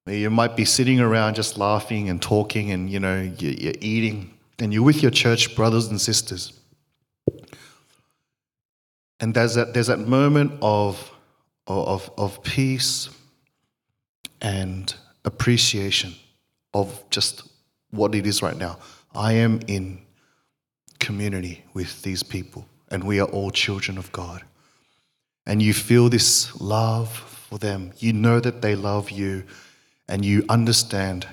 You 0.06 0.30
might 0.30 0.56
be 0.56 0.64
sitting 0.64 1.00
around 1.00 1.34
just 1.34 1.58
laughing 1.58 2.08
and 2.08 2.22
talking, 2.22 2.70
and 2.70 2.88
you 2.88 3.00
know 3.00 3.20
you're 3.38 3.74
eating, 3.80 4.34
and 4.58 4.72
you're 4.72 4.84
with 4.84 5.02
your 5.02 5.10
church 5.10 5.56
brothers 5.56 5.88
and 5.88 6.00
sisters. 6.00 6.52
And 9.18 9.34
there's 9.34 9.54
that, 9.54 9.74
there's 9.74 9.88
that 9.88 9.98
moment 9.98 10.52
of, 10.62 11.10
of, 11.66 12.10
of 12.18 12.42
peace 12.42 13.08
and 14.40 14.94
appreciation 15.24 16.14
of 16.74 17.02
just 17.10 17.48
what 17.90 18.14
it 18.14 18.26
is 18.26 18.42
right 18.42 18.56
now. 18.56 18.78
I 19.14 19.32
am 19.32 19.60
in 19.66 20.02
community 21.00 21.64
with 21.72 22.02
these 22.02 22.22
people, 22.22 22.68
and 22.90 23.02
we 23.02 23.18
are 23.18 23.26
all 23.28 23.50
children 23.50 23.98
of 23.98 24.12
God 24.12 24.44
and 25.46 25.62
you 25.62 25.72
feel 25.72 26.08
this 26.08 26.58
love 26.60 27.08
for 27.48 27.58
them, 27.58 27.92
you 27.98 28.12
know 28.12 28.40
that 28.40 28.62
they 28.62 28.74
love 28.74 29.10
you, 29.10 29.44
and 30.08 30.24
you 30.24 30.44
understand 30.48 31.26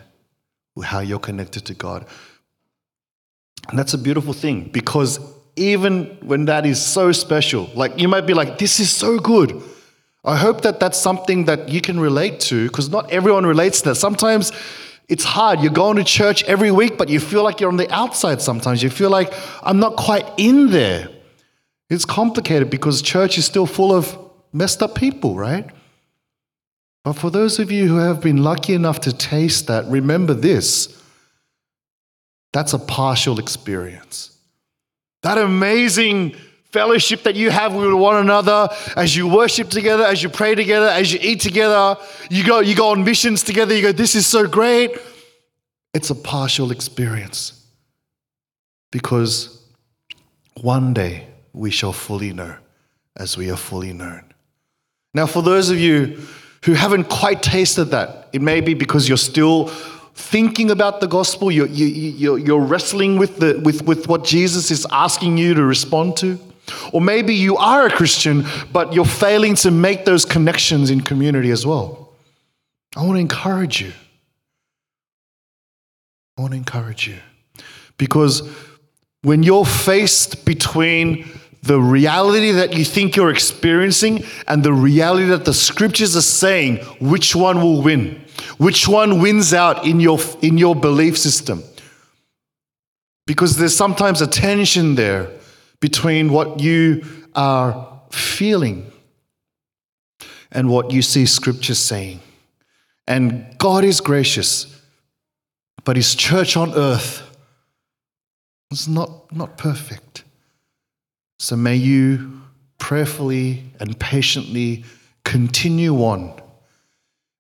how 0.84 1.00
you're 1.00 1.20
connected 1.20 1.66
to 1.66 1.74
God. 1.74 2.06
And 3.70 3.80
that's 3.80 3.94
a 3.94 3.98
beautiful 3.98 4.34
thing 4.34 4.70
because 4.72 5.20
even 5.56 6.18
when 6.22 6.46
that 6.46 6.66
is 6.66 6.82
so 6.82 7.12
special, 7.12 7.70
like 7.76 8.00
you 8.00 8.08
might 8.08 8.26
be 8.26 8.34
like, 8.34 8.58
this 8.58 8.80
is 8.80 8.92
so 8.92 9.20
good. 9.20 9.62
I 10.26 10.38
hope 10.38 10.62
that 10.62 10.80
that's 10.80 10.98
something 10.98 11.46
that 11.46 11.70
you 11.70 11.82
can 11.82 12.00
relate 12.00 12.40
to 12.42 12.68
because 12.68 12.90
not 12.90 13.12
everyone 13.12 13.46
relates 13.46 13.82
to 13.82 13.90
that. 13.90 13.96
Sometimes 13.96 14.52
it's 15.10 15.24
hard. 15.24 15.60
You're 15.62 15.74
going 15.74 15.98
to 15.98 16.04
church 16.04 16.44
every 16.46 16.72
week, 16.72 16.98
but 16.98 17.10
you 17.10 17.20
feel 17.20 17.44
like 17.44 17.60
you're 17.60 17.70
on 17.70 17.78
the 17.78 17.92
outside 17.94 18.42
sometimes. 18.42 18.82
You 18.82 18.90
feel 18.90 19.10
like 19.10 19.34
I'm 19.62 19.80
not 19.80 19.96
quite 19.98 20.26
in 20.38 20.72
there. 20.72 21.10
It's 21.90 22.06
complicated 22.06 22.70
because 22.70 23.02
church 23.02 23.38
is 23.38 23.46
still 23.46 23.66
full 23.66 23.94
of 23.94 24.18
messed 24.52 24.82
up 24.82 24.96
people, 24.96 25.36
right? 25.36 25.70
But 27.04 27.14
for 27.14 27.30
those 27.30 27.60
of 27.60 27.72
you 27.72 27.88
who 27.88 27.98
have 27.98 28.22
been 28.22 28.44
lucky 28.44 28.74
enough 28.74 29.02
to 29.02 29.14
taste 29.14 29.68
that, 29.68 29.86
remember 29.88 30.34
this 30.34 31.00
that's 32.54 32.74
a 32.74 32.80
partial 32.80 33.40
experience. 33.40 34.38
That 35.24 35.40
amazing 35.40 36.36
fellowship 36.72 37.24
that 37.24 37.36
you 37.36 37.50
have 37.50 37.74
with 37.74 37.94
one 37.94 38.18
another 38.18 38.70
as 38.96 39.16
you 39.16 39.28
worship 39.28 39.70
together, 39.70 40.04
as 40.04 40.22
you 40.22 40.30
pray 40.30 40.54
together, 40.54 40.88
as 40.88 41.12
you 41.12 41.20
eat 41.22 41.40
together, 41.40 41.98
you 42.30 42.46
go, 42.46 42.60
you 42.60 42.76
go 42.76 42.90
on 42.90 43.04
missions 43.04 43.44
together, 43.44 43.76
you 43.76 43.82
go, 43.82 43.92
this 43.92 44.16
is 44.16 44.28
so 44.28 44.48
great. 44.48 44.92
It's 45.94 46.10
a 46.10 46.16
partial 46.16 46.72
experience 46.72 47.66
because 48.92 49.64
one 50.62 50.94
day 50.94 51.28
we 51.54 51.72
shall 51.72 51.94
fully 51.94 52.34
know 52.34 52.56
as 53.16 53.38
we 53.38 53.50
are 53.52 53.58
fully 53.58 53.94
known. 53.94 54.24
Now, 55.14 55.28
for 55.28 55.44
those 55.44 55.70
of 55.70 55.80
you 55.80 56.20
who 56.64 56.74
haven't 56.74 57.06
quite 57.06 57.44
tasted 57.44 57.86
that, 57.86 58.30
it 58.34 58.42
may 58.42 58.62
be 58.62 58.74
because 58.74 59.08
you're 59.08 59.18
still 59.18 59.68
thinking 60.16 60.72
about 60.72 61.02
the 61.02 61.08
gospel, 61.08 61.52
you're, 61.52 61.68
you, 61.68 62.34
are 62.34 62.38
you're 62.38 62.60
wrestling 62.60 63.18
with, 63.18 63.38
the, 63.38 63.60
with, 63.64 63.84
with 63.84 64.08
what 64.08 64.24
Jesus 64.24 64.72
is 64.72 64.86
asking 64.92 65.38
you 65.38 65.54
to 65.54 65.64
respond 65.64 66.18
to. 66.18 66.40
Or 66.92 67.02
maybe 67.02 67.36
you 67.36 67.58
are 67.58 67.86
a 67.86 67.90
Christian, 67.90 68.46
but 68.72 68.94
you're 68.94 69.06
failing 69.06 69.56
to 69.56 69.72
make 69.72 70.06
those 70.06 70.26
connections 70.26 70.90
in 70.90 71.02
community 71.02 71.52
as 71.52 71.66
well. 71.66 72.14
I 72.96 73.02
want 73.02 73.16
to 73.16 73.20
encourage 73.20 73.82
you. 73.82 73.92
I 76.38 76.42
want 76.42 76.54
to 76.54 76.58
encourage 76.58 77.08
you. 77.08 77.18
Because 77.98 78.48
when 79.24 79.44
you're 79.44 79.66
faced 79.66 80.46
between 80.46 81.28
the 81.64 81.80
reality 81.80 82.52
that 82.52 82.74
you 82.74 82.84
think 82.84 83.16
you're 83.16 83.32
experiencing 83.32 84.26
and 84.48 84.64
the 84.64 84.74
reality 84.74 85.28
that 85.28 85.46
the 85.46 85.54
scriptures 85.54 86.14
are 86.16 86.22
saying, 86.22 86.78
which 87.00 87.36
one 87.36 87.62
will 87.62 87.82
win? 87.82 88.22
Which 88.58 88.86
one 88.86 89.22
wins 89.22 89.54
out 89.54 89.86
in 89.86 90.02
your, 90.02 90.20
in 90.42 90.58
your 90.58 90.76
belief 90.76 91.18
system? 91.18 91.64
Because 93.26 93.56
there's 93.56 93.76
sometimes 93.76 94.22
a 94.22 94.28
tension 94.28 94.96
there 94.96 95.30
between 95.80 96.34
what 96.34 96.60
you 96.60 97.06
are 97.34 98.02
feeling 98.12 98.92
and 100.52 100.70
what 100.70 100.92
you 100.92 101.02
see 101.02 101.26
scripture 101.26 101.76
saying. 101.76 102.20
And 103.08 103.58
God 103.58 103.86
is 103.86 104.02
gracious, 104.02 104.82
but 105.86 105.96
his 105.96 106.14
church 106.14 106.58
on 106.58 106.74
earth 106.74 107.22
is 108.70 108.90
not, 108.90 109.34
not 109.34 109.58
perfect. 109.58 110.26
So 111.40 111.56
may 111.56 111.76
you 111.76 112.42
prayerfully 112.78 113.64
and 113.80 114.00
patiently 114.00 114.84
continue 115.24 115.96
on. 115.98 116.40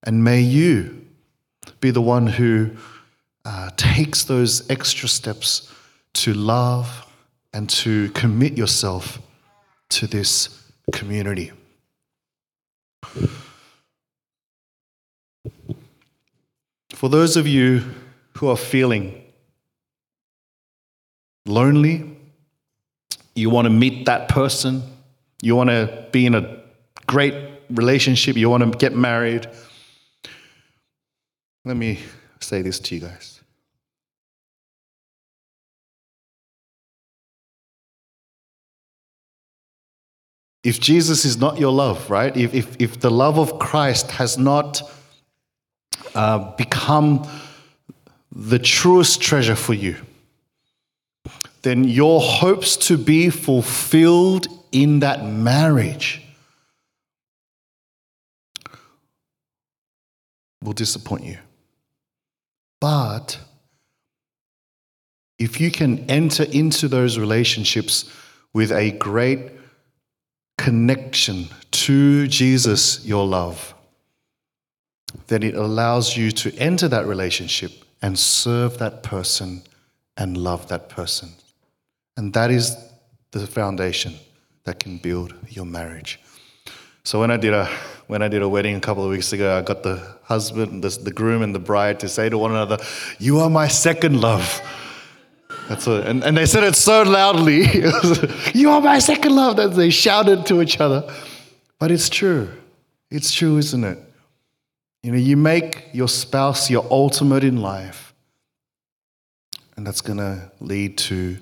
And 0.03 0.23
may 0.23 0.41
you 0.41 1.05
be 1.79 1.91
the 1.91 2.01
one 2.01 2.27
who 2.27 2.71
uh, 3.45 3.69
takes 3.75 4.23
those 4.23 4.69
extra 4.69 5.07
steps 5.09 5.71
to 6.13 6.33
love 6.33 7.05
and 7.53 7.69
to 7.69 8.09
commit 8.11 8.57
yourself 8.57 9.21
to 9.89 10.07
this 10.07 10.63
community. 10.91 11.51
For 16.93 17.09
those 17.09 17.35
of 17.35 17.47
you 17.47 17.83
who 18.37 18.47
are 18.47 18.57
feeling 18.57 19.23
lonely, 21.45 22.12
you 23.35 23.49
want 23.49 23.65
to 23.65 23.69
meet 23.69 24.05
that 24.05 24.29
person, 24.29 24.83
you 25.41 25.55
want 25.55 25.69
to 25.69 26.07
be 26.11 26.25
in 26.25 26.35
a 26.35 26.61
great 27.07 27.33
relationship, 27.69 28.35
you 28.35 28.49
want 28.49 28.63
to 28.63 28.77
get 28.77 28.95
married. 28.95 29.47
Let 31.65 31.77
me 31.77 31.99
say 32.39 32.61
this 32.61 32.79
to 32.79 32.95
you 32.95 33.01
guys. 33.01 33.39
If 40.63 40.79
Jesus 40.79 41.25
is 41.25 41.37
not 41.37 41.59
your 41.59 41.73
love, 41.73 42.09
right? 42.09 42.35
If, 42.37 42.53
if, 42.53 42.75
if 42.79 42.99
the 42.99 43.11
love 43.11 43.37
of 43.37 43.59
Christ 43.59 44.11
has 44.11 44.37
not 44.37 44.81
uh, 46.15 46.55
become 46.55 47.27
the 48.31 48.59
truest 48.59 49.21
treasure 49.21 49.55
for 49.55 49.73
you, 49.73 49.97
then 51.63 51.85
your 51.85 52.21
hopes 52.21 52.75
to 52.75 52.97
be 52.97 53.29
fulfilled 53.29 54.47
in 54.71 54.99
that 54.99 55.25
marriage 55.25 56.21
will 60.61 60.73
disappoint 60.73 61.23
you. 61.23 61.37
But 62.79 63.39
if 65.39 65.59
you 65.61 65.71
can 65.71 66.09
enter 66.09 66.43
into 66.43 66.87
those 66.87 67.17
relationships 67.17 68.11
with 68.53 68.71
a 68.71 68.91
great 68.91 69.51
connection 70.57 71.47
to 71.71 72.27
Jesus, 72.27 73.05
your 73.05 73.25
love, 73.25 73.73
then 75.27 75.43
it 75.43 75.55
allows 75.55 76.17
you 76.17 76.31
to 76.31 76.53
enter 76.57 76.87
that 76.89 77.05
relationship 77.05 77.71
and 78.01 78.19
serve 78.19 78.79
that 78.79 79.01
person 79.01 79.63
and 80.17 80.37
love 80.37 80.67
that 80.67 80.89
person. 80.89 81.29
And 82.17 82.33
that 82.33 82.51
is 82.51 82.75
the 83.31 83.47
foundation 83.47 84.13
that 84.65 84.79
can 84.79 84.97
build 84.97 85.33
your 85.49 85.65
marriage. 85.65 86.19
So 87.03 87.19
when 87.19 87.31
I 87.31 87.37
did 87.37 87.53
a 87.53 87.65
when 88.07 88.21
I 88.21 88.27
did 88.27 88.41
a 88.41 88.49
wedding 88.49 88.75
a 88.75 88.79
couple 88.79 89.03
of 89.03 89.09
weeks 89.09 89.33
ago, 89.33 89.57
I 89.57 89.61
got 89.61 89.83
the 89.83 90.17
husband, 90.23 90.83
the, 90.83 90.89
the 90.89 91.11
groom, 91.11 91.41
and 91.41 91.53
the 91.53 91.59
bride 91.59 91.99
to 92.01 92.09
say 92.09 92.29
to 92.29 92.37
one 92.37 92.51
another, 92.51 92.77
"You 93.19 93.39
are 93.39 93.49
my 93.49 93.67
second 93.67 94.21
love." 94.21 94.61
That's 95.67 95.87
what, 95.87 96.05
and, 96.05 96.23
and 96.23 96.35
they 96.35 96.45
said 96.45 96.63
it 96.63 96.75
so 96.75 97.03
loudly. 97.03 97.65
you 98.53 98.69
are 98.69 98.81
my 98.81 98.99
second 98.99 99.35
love 99.35 99.55
that 99.57 99.69
they 99.69 99.89
shouted 99.89 100.45
to 100.47 100.61
each 100.61 100.79
other. 100.79 101.09
But 101.79 101.91
it's 101.91 102.09
true. 102.09 102.49
It's 103.09 103.33
true, 103.33 103.57
isn't 103.57 103.83
it? 103.83 103.97
You 105.03 105.11
know, 105.11 105.17
you 105.17 105.35
make 105.35 105.89
your 105.93 106.07
spouse 106.07 106.69
your 106.69 106.85
ultimate 106.89 107.43
in 107.43 107.57
life, 107.57 108.13
and 109.75 109.85
that's 109.85 110.01
going 110.01 110.19
to 110.19 110.51
lead 110.61 110.97
to 110.99 111.37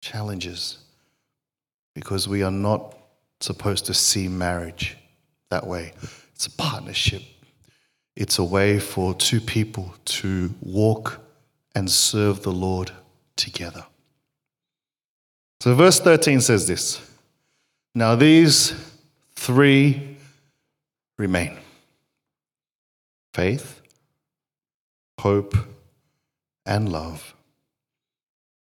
challenges 0.00 0.78
because 1.94 2.28
we 2.28 2.42
are 2.42 2.50
not 2.50 2.96
supposed 3.40 3.86
to 3.86 3.94
see 3.94 4.28
marriage 4.28 4.96
that 5.50 5.66
way. 5.66 5.92
It's 6.34 6.46
a 6.46 6.50
partnership, 6.50 7.22
it's 8.16 8.38
a 8.38 8.44
way 8.44 8.78
for 8.78 9.14
two 9.14 9.40
people 9.40 9.94
to 10.06 10.54
walk 10.60 11.20
and 11.74 11.90
serve 11.90 12.42
the 12.42 12.52
Lord 12.52 12.90
together. 13.36 13.84
So, 15.60 15.74
verse 15.74 16.00
13 16.00 16.40
says 16.40 16.66
this 16.66 17.00
Now 17.94 18.14
these 18.14 18.72
three 19.34 20.16
remain 21.18 21.58
faith, 23.34 23.80
hope, 25.18 25.54
and 26.66 26.90
love. 26.90 27.34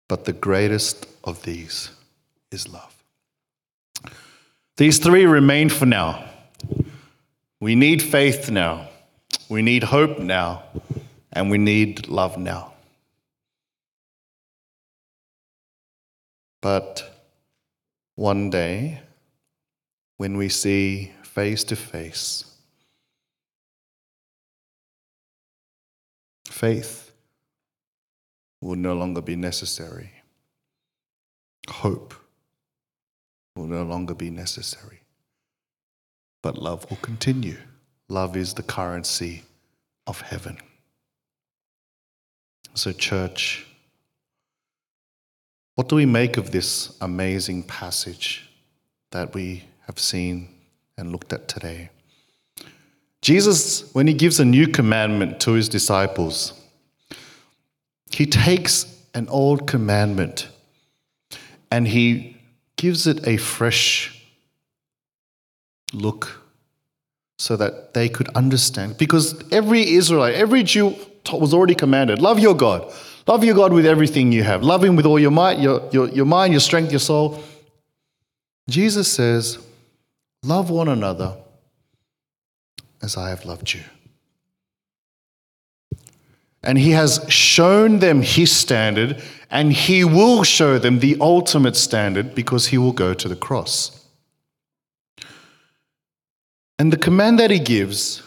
But 0.08 0.24
the 0.24 0.32
greatest 0.32 1.06
of 1.24 1.42
these 1.42 1.90
is 2.50 2.68
love. 2.68 2.92
These 4.76 4.98
three 4.98 5.26
remain 5.26 5.68
for 5.68 5.86
now. 5.86 6.28
We 7.60 7.74
need 7.74 8.02
faith 8.02 8.50
now. 8.50 8.88
We 9.48 9.62
need 9.62 9.84
hope 9.84 10.18
now. 10.18 10.62
And 11.32 11.50
we 11.50 11.58
need 11.58 12.08
love 12.08 12.38
now. 12.38 12.72
But 16.60 17.02
one 18.14 18.50
day, 18.50 19.00
when 20.16 20.36
we 20.36 20.48
see 20.48 21.12
face 21.22 21.64
to 21.64 21.76
face, 21.76 22.44
faith 26.44 27.05
will 28.60 28.76
no 28.76 28.94
longer 28.94 29.20
be 29.20 29.36
necessary. 29.36 30.10
Hope 31.68 32.14
will 33.54 33.66
no 33.66 33.82
longer 33.82 34.14
be 34.14 34.30
necessary. 34.30 35.00
But 36.42 36.58
love 36.58 36.88
will 36.90 36.98
continue. 36.98 37.58
Love 38.08 38.36
is 38.36 38.54
the 38.54 38.62
currency 38.62 39.42
of 40.06 40.20
heaven. 40.20 40.58
So, 42.74 42.92
church, 42.92 43.66
what 45.74 45.88
do 45.88 45.96
we 45.96 46.06
make 46.06 46.36
of 46.36 46.52
this 46.52 46.96
amazing 47.00 47.64
passage 47.64 48.48
that 49.10 49.34
we 49.34 49.64
have 49.86 49.98
seen 49.98 50.48
and 50.96 51.10
looked 51.10 51.32
at 51.32 51.48
today? 51.48 51.90
Jesus, 53.22 53.92
when 53.94 54.06
he 54.06 54.14
gives 54.14 54.38
a 54.38 54.44
new 54.44 54.68
commandment 54.68 55.40
to 55.40 55.52
his 55.52 55.68
disciples, 55.68 56.52
he 58.16 58.24
takes 58.24 58.86
an 59.12 59.28
old 59.28 59.66
commandment 59.66 60.48
and 61.70 61.86
he 61.86 62.38
gives 62.76 63.06
it 63.06 63.28
a 63.28 63.36
fresh 63.36 64.26
look 65.92 66.42
so 67.38 67.56
that 67.56 67.92
they 67.92 68.08
could 68.08 68.28
understand. 68.28 68.96
Because 68.96 69.44
every 69.52 69.86
Israelite, 69.92 70.34
every 70.34 70.62
Jew 70.62 70.96
was 71.30 71.52
already 71.52 71.74
commanded 71.74 72.18
love 72.18 72.38
your 72.38 72.54
God. 72.54 72.90
Love 73.26 73.44
your 73.44 73.54
God 73.54 73.74
with 73.74 73.84
everything 73.84 74.32
you 74.32 74.44
have. 74.44 74.62
Love 74.62 74.82
Him 74.82 74.96
with 74.96 75.04
all 75.04 75.18
your 75.18 75.30
might, 75.30 75.58
your, 75.58 75.86
your, 75.92 76.08
your 76.08 76.24
mind, 76.24 76.54
your 76.54 76.60
strength, 76.60 76.90
your 76.90 77.00
soul. 77.00 77.42
Jesus 78.66 79.12
says, 79.12 79.58
Love 80.42 80.70
one 80.70 80.88
another 80.88 81.36
as 83.02 83.18
I 83.18 83.28
have 83.28 83.44
loved 83.44 83.74
you. 83.74 83.82
And 86.66 86.76
He 86.76 86.90
has 86.90 87.24
shown 87.28 88.00
them 88.00 88.20
His 88.20 88.54
standard 88.54 89.22
and 89.50 89.72
he 89.72 90.04
will 90.04 90.42
show 90.42 90.78
them 90.78 90.98
the 90.98 91.16
ultimate 91.20 91.76
standard 91.76 92.34
because 92.34 92.66
he 92.66 92.78
will 92.78 92.92
go 92.92 93.14
to 93.14 93.28
the 93.28 93.36
cross. 93.36 94.04
And 96.78 96.92
the 96.92 96.96
command 96.96 97.38
that 97.38 97.50
he 97.50 97.58
gives, 97.58 98.22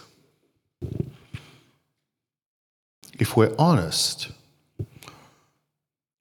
if 3.20 3.36
we're 3.36 3.54
honest, 3.60 4.30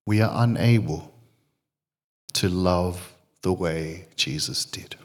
we 0.04 0.20
are 0.20 0.32
unable 0.42 1.12
to 2.34 2.48
love 2.48 3.14
the 3.42 3.52
way 3.52 4.06
Jesus 4.16 4.64
did. 4.64 4.96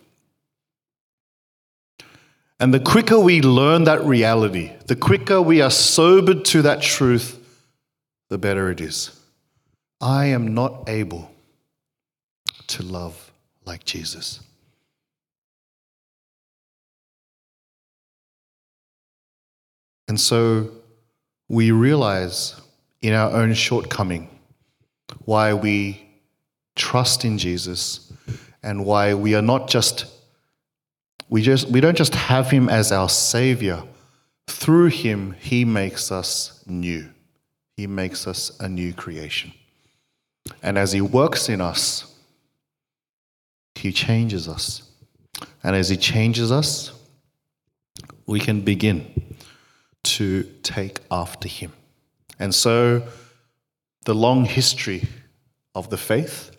And 2.59 2.73
the 2.73 2.79
quicker 2.79 3.19
we 3.19 3.41
learn 3.41 3.83
that 3.85 4.03
reality, 4.03 4.71
the 4.87 4.95
quicker 4.95 5.41
we 5.41 5.61
are 5.61 5.71
sobered 5.71 6.45
to 6.45 6.61
that 6.61 6.81
truth, 6.81 7.39
the 8.29 8.37
better 8.37 8.69
it 8.69 8.79
is. 8.79 9.19
I 9.99 10.25
am 10.27 10.53
not 10.53 10.87
able 10.87 11.31
to 12.67 12.83
love 12.83 13.31
like 13.65 13.83
Jesus. 13.85 14.39
And 20.07 20.19
so 20.19 20.69
we 21.49 21.71
realize 21.71 22.59
in 23.01 23.13
our 23.13 23.31
own 23.31 23.53
shortcoming 23.53 24.29
why 25.25 25.53
we 25.53 26.05
trust 26.75 27.25
in 27.25 27.37
Jesus 27.37 28.11
and 28.61 28.85
why 28.85 29.13
we 29.13 29.35
are 29.35 29.41
not 29.41 29.69
just 29.69 30.05
we 31.33 31.41
just 31.41 31.67
we 31.73 31.79
don't 31.81 31.97
just 31.97 32.15
have 32.15 32.49
him 32.55 32.69
as 32.69 32.91
our 32.91 33.09
savior 33.09 33.83
through 34.47 34.87
him 34.87 35.35
he 35.39 35.65
makes 35.65 36.11
us 36.11 36.63
new 36.67 37.09
he 37.77 37.87
makes 37.87 38.27
us 38.27 38.57
a 38.59 38.67
new 38.69 38.93
creation 38.93 39.51
and 40.61 40.77
as 40.77 40.91
He 40.91 41.01
works 41.01 41.49
in 41.49 41.61
us, 41.61 42.13
He 43.75 43.91
changes 43.91 44.47
us. 44.47 44.83
And 45.63 45.75
as 45.75 45.89
He 45.89 45.97
changes 45.97 46.51
us, 46.51 46.91
we 48.25 48.39
can 48.39 48.61
begin 48.61 49.35
to 50.03 50.43
take 50.63 50.99
after 51.09 51.47
Him. 51.47 51.73
And 52.39 52.53
so, 52.53 53.03
the 54.05 54.15
long 54.15 54.45
history 54.45 55.07
of 55.75 55.89
the 55.89 55.97
faith, 55.97 56.51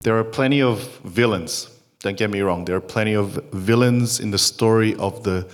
there 0.00 0.16
are 0.18 0.24
plenty 0.24 0.62
of 0.62 0.98
villains. 1.00 1.68
Don't 2.02 2.16
get 2.16 2.30
me 2.30 2.40
wrong, 2.40 2.64
there 2.64 2.76
are 2.76 2.80
plenty 2.80 3.14
of 3.14 3.34
villains 3.52 4.18
in 4.18 4.32
the 4.32 4.38
story 4.38 4.94
of 4.96 5.22
the 5.22 5.48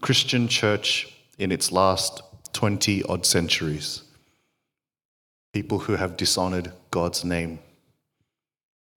Christian 0.00 0.46
church 0.46 1.12
in 1.36 1.50
its 1.50 1.72
last 1.72 2.22
20 2.52 3.02
odd 3.04 3.26
centuries. 3.26 4.02
People 5.52 5.80
who 5.80 5.96
have 5.96 6.16
dishonored 6.16 6.72
God's 6.90 7.24
name. 7.24 7.58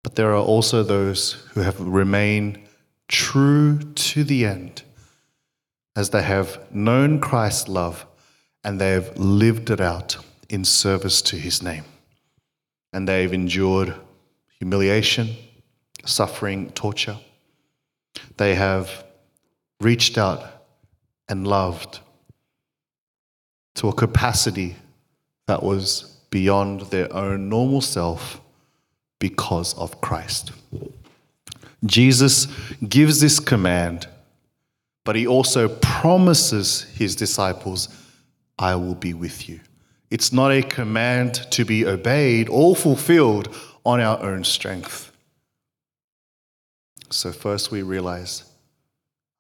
But 0.04 0.16
there 0.16 0.32
are 0.32 0.44
also 0.44 0.84
those 0.84 1.34
who 1.54 1.62
have 1.62 1.80
remained 1.80 2.60
true 3.08 3.80
to 3.80 4.24
the 4.24 4.46
end 4.46 4.84
as 5.96 6.12
they 6.12 6.22
have 6.22 6.60
known 6.72 7.20
Christ's 7.20 7.68
love 7.68 8.06
and 8.64 8.80
they 8.80 8.92
have 8.92 9.18
lived 9.18 9.72
it 9.72 9.82
out 9.82 10.18
in 10.48 10.64
service 10.64 11.22
to 11.24 11.38
his 11.38 11.64
name. 11.64 11.86
And 12.94 13.08
they've 13.08 13.34
endured 13.34 13.96
humiliation, 14.60 15.36
suffering, 16.08 16.72
torture. 16.72 17.18
They 18.38 18.56
have 18.56 19.04
reached 19.80 20.18
out 20.18 20.44
and 21.30 21.48
loved 21.48 22.00
to 23.76 23.90
a 23.90 23.94
capacity 23.94 24.76
that 25.46 25.62
was 25.62 26.18
beyond 26.30 26.82
their 26.82 27.14
own 27.14 27.50
normal 27.50 27.82
self 27.82 28.42
because 29.20 29.78
of 29.78 30.02
Christ. 30.02 30.52
Jesus 31.86 32.48
gives 32.88 33.22
this 33.22 33.40
command, 33.40 34.08
but 35.06 35.16
he 35.16 35.28
also 35.28 35.70
promises 35.70 36.84
his 36.96 37.16
disciples, 37.16 37.90
I 38.58 38.76
will 38.76 38.96
be 38.96 39.14
with 39.14 39.48
you. 39.48 39.60
It's 40.10 40.34
not 40.34 40.52
a 40.52 40.62
command 40.64 41.36
to 41.52 41.66
be 41.66 41.86
obeyed 41.86 42.50
or 42.50 42.76
fulfilled 42.76 43.56
on 43.86 44.00
our 44.00 44.22
own 44.22 44.44
strength. 44.44 45.07
So, 47.10 47.32
first, 47.32 47.72
we 47.72 47.82
realize 47.84 48.44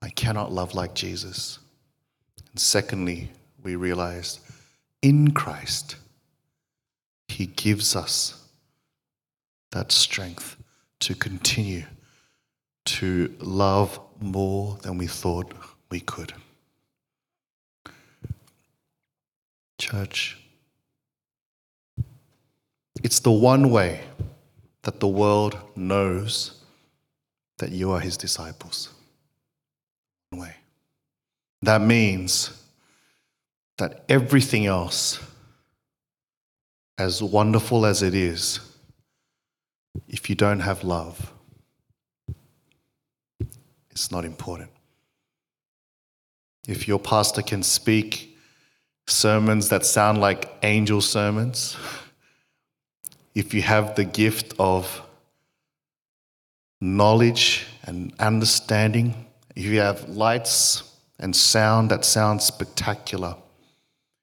I 0.01 0.09
cannot 0.09 0.51
love 0.51 0.73
like 0.73 0.93
Jesus. 0.93 1.59
And 2.51 2.59
secondly, 2.59 3.31
we 3.63 3.75
realize 3.75 4.39
in 5.01 5.31
Christ, 5.31 5.97
He 7.27 7.47
gives 7.47 7.95
us 7.95 8.45
that 9.71 9.91
strength 9.91 10.55
to 10.99 11.13
continue 11.13 11.83
to 12.85 13.35
love 13.39 13.99
more 14.21 14.77
than 14.81 14.97
we 14.97 15.07
thought 15.07 15.53
we 15.91 15.99
could. 15.99 16.33
Church, 19.77 20.39
it's 23.03 23.19
the 23.19 23.31
one 23.31 23.69
way 23.69 24.01
that 24.83 24.99
the 24.99 25.07
world 25.07 25.57
knows 25.75 26.56
that 27.57 27.71
you 27.71 27.91
are 27.91 27.99
his 27.99 28.17
disciples. 28.17 28.89
Way. 30.31 30.55
That 31.61 31.81
means 31.81 32.63
that 33.77 34.03
everything 34.09 34.65
else, 34.65 35.19
as 36.97 37.23
wonderful 37.23 37.85
as 37.85 38.01
it 38.01 38.13
is, 38.13 38.59
if 40.07 40.29
you 40.29 40.35
don't 40.35 40.59
have 40.59 40.83
love, 40.83 41.33
it's 43.89 44.11
not 44.11 44.25
important. 44.25 44.69
If 46.67 46.87
your 46.87 46.99
pastor 46.99 47.41
can 47.41 47.63
speak 47.63 48.37
sermons 49.07 49.69
that 49.69 49.85
sound 49.85 50.19
like 50.19 50.49
angel 50.63 51.01
sermons, 51.01 51.77
if 53.35 53.53
you 53.53 53.61
have 53.61 53.95
the 53.95 54.05
gift 54.05 54.53
of 54.59 55.01
knowledge 56.79 57.65
and 57.83 58.13
understanding, 58.19 59.25
if 59.55 59.65
you 59.65 59.79
have 59.79 60.07
lights 60.09 60.83
and 61.19 61.35
sound 61.35 61.91
that 61.91 62.05
sounds 62.05 62.45
spectacular, 62.45 63.35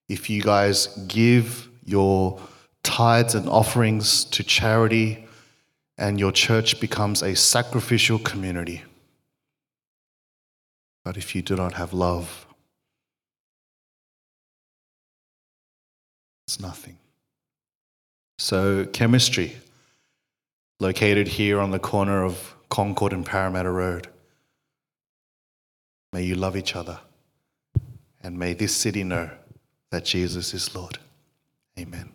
if 0.09 0.31
you 0.31 0.43
guys 0.43 0.87
give 1.09 1.69
your 1.85 2.41
tithes 2.83 3.35
and 3.35 3.49
offerings 3.49 4.25
to 4.25 4.43
charity 4.45 5.27
and 5.99 6.21
your 6.21 6.33
church 6.33 6.81
becomes 6.81 7.23
a 7.23 7.35
sacrificial 7.35 8.19
community. 8.19 8.83
But 11.05 11.17
if 11.17 11.35
you 11.35 11.43
do 11.43 11.57
not 11.57 11.75
have 11.75 11.93
love, 11.93 12.47
it's 16.47 16.61
nothing. 16.61 16.99
So, 18.39 18.85
chemistry, 18.87 19.57
located 20.81 21.29
here 21.29 21.61
on 21.61 21.71
the 21.71 21.79
corner 21.79 22.25
of 22.25 22.55
Concord 22.69 23.13
and 23.13 23.25
Parramatta 23.25 23.71
Road. 23.71 24.09
May 26.13 26.23
you 26.23 26.35
love 26.35 26.57
each 26.57 26.77
other, 26.77 27.01
and 28.23 28.39
may 28.39 28.55
this 28.55 28.75
city 28.75 29.05
know 29.05 29.31
that 29.91 30.05
Jesus 30.05 30.55
is 30.55 30.75
Lord. 30.75 30.99
Amen. 31.79 32.14